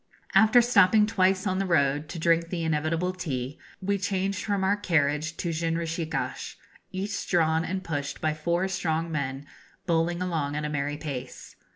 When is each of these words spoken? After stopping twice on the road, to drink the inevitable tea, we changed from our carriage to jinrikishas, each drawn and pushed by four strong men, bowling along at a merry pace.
After 0.33 0.63
stopping 0.63 1.05
twice 1.05 1.45
on 1.45 1.59
the 1.59 1.65
road, 1.67 2.09
to 2.09 2.17
drink 2.17 2.49
the 2.49 2.63
inevitable 2.63 3.13
tea, 3.13 3.59
we 3.83 3.99
changed 3.99 4.43
from 4.43 4.63
our 4.63 4.75
carriage 4.75 5.37
to 5.37 5.49
jinrikishas, 5.49 6.55
each 6.91 7.27
drawn 7.29 7.63
and 7.63 7.83
pushed 7.83 8.19
by 8.19 8.33
four 8.33 8.67
strong 8.67 9.11
men, 9.11 9.45
bowling 9.85 10.19
along 10.19 10.55
at 10.55 10.65
a 10.65 10.69
merry 10.69 10.97
pace. 10.97 11.55